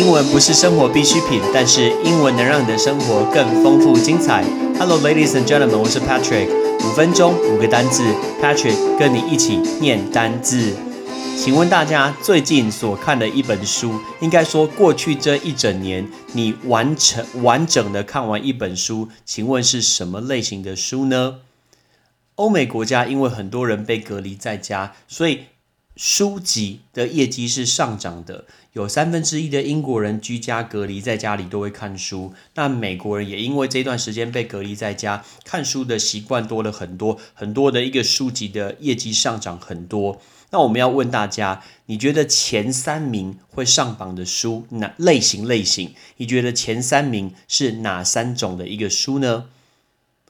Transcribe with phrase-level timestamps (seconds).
[0.00, 4.42] 英文不是生活必需品，但是英文能让你的生活更丰富精彩。
[4.78, 6.48] Hello, ladies and gentlemen，我是 Patrick。
[6.78, 8.02] 五分钟五个单字
[8.40, 10.74] ，Patrick 跟你一起念单字。
[11.36, 21.40] 请问大家最近所看的一本书，应该说过去这一整年你完成完整的看完一本书，请问是什么类型的书呢？
[22.36, 25.40] 欧美国家因为很多人被隔离在家，所以
[25.96, 28.44] 书籍的业绩是上涨的。
[28.72, 40.20] 有三分之一的英国人居家隔离在家里都会看书，那美国人也因为这段时间被隔离在家，看书的习惯多了很多，很多的一个书籍的业绩上涨很多。
[40.52, 45.94] 那我们要问大家，你觉得前三名会上榜的书哪类型类型？
[46.18, 49.46] 你觉得前三名是哪三种的一个书呢？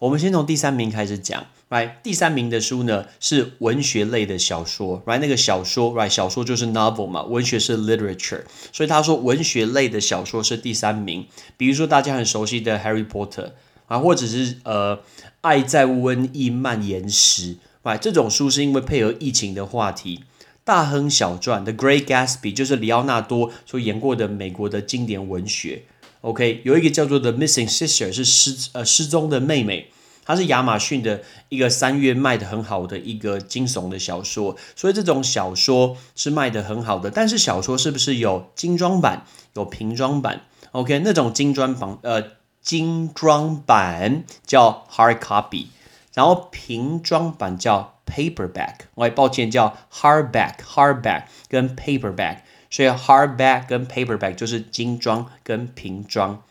[0.00, 1.46] 我们先从第三名开始讲。
[1.68, 5.02] Right，第三名的书呢是文学类的小说。
[5.04, 11.26] Right，那个小说，Right，小说就是 novel 嘛，文学是 literature，所以他说文学类的小说是第三名。
[11.56, 13.50] 比如说大家很熟悉的 Harry Potter
[13.88, 14.96] 啊，或者是呃
[15.40, 20.22] 《爱在瘟疫蔓延时》，Right，这种书是因为配合疫情的话题。
[20.64, 25.82] 大亨小传 The Great Gatsby 就是里奥纳多所演过的美国的经典文学。
[26.22, 29.90] OK，有一个叫做 The Missing Sister 是失呃失踪的妹妹。
[30.24, 37.10] 它是亚马逊的一个三月卖的很好的一个惊悚的小说，所以这种小说是卖的很好的。
[37.10, 39.24] 但是小说是不是有精装版、
[39.54, 42.22] 有平装版？OK，那种精装版呃
[42.60, 45.68] 精装版叫 hard copy，
[46.12, 48.74] 然后平装版叫 paperback。
[48.96, 56.42] 我抱歉叫 hardback，hardback 跟 paperback，所以 hardback 跟 paperback 就是精装跟平装。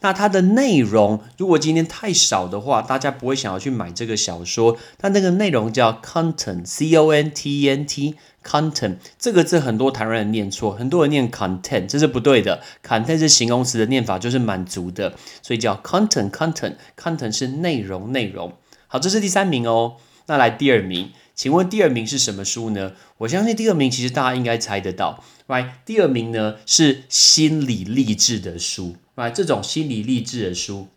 [0.00, 4.76] 那它的内容，如果今天太少的话，大家不会想要去买这个小说。
[4.98, 12.60] 它那个内容叫 content，c o n t e n t，content 这个字很多台湾人念错，很多人念 content，这是不对的。
[12.86, 18.52] content 是形容词的念法，就是满足的，所以叫 content，content，content 是内容，内容。
[18.88, 19.96] 好，这是第三名哦。
[20.26, 22.92] 那来第二名，请问第二名是什么书呢？
[23.18, 25.70] 我相信第二名其实大家应该猜得到，right？
[25.84, 28.96] 第二名呢是心理励志的书。
[29.14, 30.88] 来，这种心理励志的书，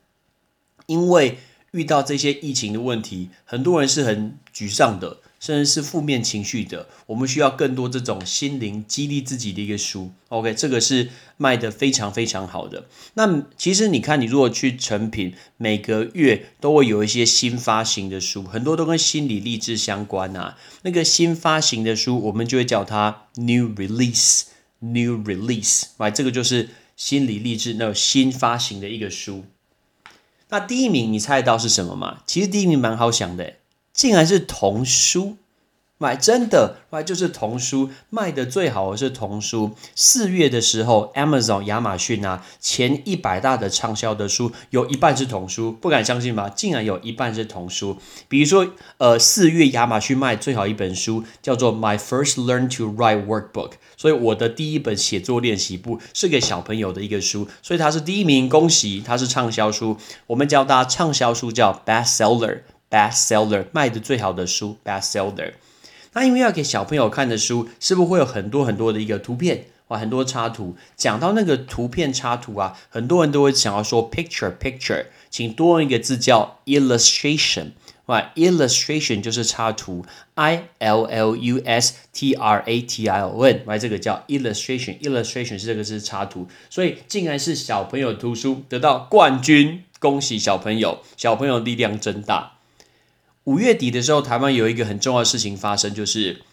[0.87, 1.37] 因为
[1.71, 6.87] 遇到这些疫情的问题，很多人是很沮丧的，甚至是负面情绪的。
[7.07, 10.11] 我们需要更多这种心灵激励自己的一个书。
[10.27, 12.85] OK，这个是卖的非常非常好的。
[13.15, 20.57] 那其实你看，你如果去成品，每个月都会有一些新发行的书，很多都跟心理励志相关啊。
[20.83, 25.83] 那个新发行的书，我们就会叫它 new release，new release。
[25.97, 26.69] 来，这个就是。
[26.99, 29.45] 心理励志，那种新发行的一个书，
[30.49, 32.23] 那第一名你猜得到是什么吗？
[32.27, 33.53] 其实第一名蛮好想的，
[33.99, 35.35] 竟然是童书。
[35.97, 39.71] 买真的，买就是童书卖的最好的是童书。
[39.93, 46.47] 四月的时候，Amazon 亚马逊啊，前一百大的畅销的书有一半是童书，不敢相信吧？
[46.47, 47.97] 竟然有一半是童书。
[48.29, 48.65] 比如说，
[48.99, 59.97] 呃，四月亚马逊卖最好一本书叫做《My First Learn to Write Workbook》，所以我的第一本写作练习簿是给小朋友的一个书，所以它是第一名，恭喜，它是畅销书。
[60.27, 65.53] 我们教大家畅销书叫 Bestseller Bestseller 卖的最好的书，Best Seller。
[66.13, 69.97] 那因为要给小朋友看的书，是不是会有很多很多的一个图片哇？
[69.99, 70.75] 很多插图。
[70.95, 77.71] 讲到那个图片插图啊，很多人都会想要说 picture picture，请多用一个字叫 illustration。
[78.07, 83.61] 哇，illustration 就是插图，i l l u s t r a t i o n。
[83.67, 92.53] 哇，这个叫 illustration，illustration 是这个是插图，所以竟然是小朋友图书得到冠军，恭喜小朋友，小朋友力量真大。
[93.49, 96.43] 五月底的时候，台湾有一个很重要的事情发生，就是，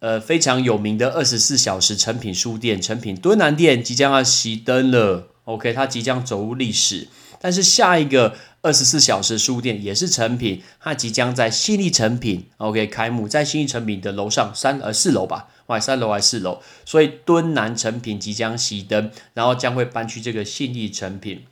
[0.00, 5.28] 呃，非常有名的二十四小时成品书店——成品敦南店即将要熄灯了。
[5.44, 7.08] OK，它即将走入历史。
[7.40, 16.60] 但是下一个二十四小时书店也是成品，它即将在新力成品 OK 开幕，在新力成品的楼上三呃四楼吧，外，三楼还是四楼？
[16.84, 21.44] 所以敦南成品即将熄灯，然后将会搬去这个信义成品。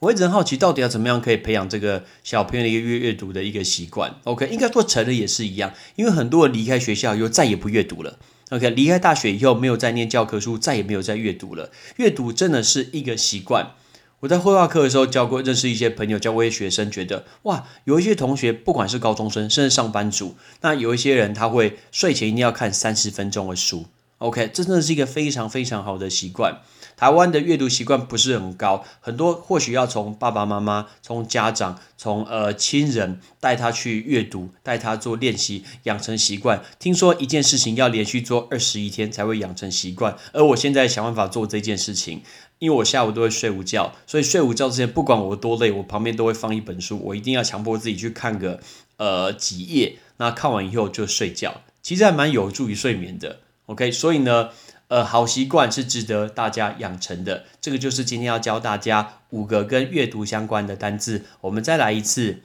[0.00, 8.18] 我一直很好奇，到底要怎么样可以培养这个小朋友的一个阅阅读的一个习惯？OK，应该说成人也是一样，因为很多人离开学校以后再也不阅读了。
[8.50, 11.70] OK，离开大学以后没有再念教科书，再也没有再阅读了。
[11.96, 13.72] 阅读真的是一个习惯。
[14.20, 23.86] 我在绘画课的时候教过，认识一些朋友，教过一些学生，觉得哇，有一些同学不管是高中生，甚至上班族，那有一些人他会睡前一定要看三十分钟的书。
[24.18, 26.60] OK，这真的是一个非常非常好的习惯。
[26.96, 36.60] 台湾的阅读习惯不是很高，很多或许要从爸爸妈妈、从家长、从呃亲人带他去阅读，带他做练习，养成习惯。
[36.80, 42.20] 听说一件事情要连续做二十一天才会养成习惯，而我现在想办法做这件事情，
[42.58, 48.58] 因为我下午都会睡午觉，所以睡午觉之前不管我多累，我旁边都会放一本书，我一定要强迫自己去看个
[48.96, 53.38] 呃几页，那看完以后就睡觉，其实还蛮有助于睡眠的。
[53.68, 54.50] OK，所以呢。
[54.88, 57.44] 呃，好习惯是值得大家养成的。
[57.60, 61.26] 这个就是今天要教大家五个跟阅读相关的单字。
[61.42, 62.40] 我们再来一次。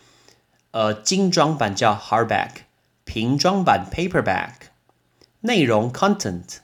[0.71, 2.49] 呃，精装版叫 hardback，
[3.05, 4.55] 平装版 paperback，
[5.39, 6.57] 内容 content，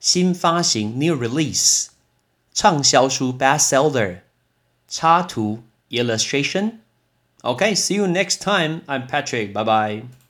[0.00, 1.90] 新发行 new release，
[2.52, 4.22] 畅销书 bestseller，
[4.88, 6.78] 插图 illustration。
[7.42, 8.80] OK，see you next time.
[8.88, 9.52] I'm Patrick.
[9.52, 10.21] Bye bye.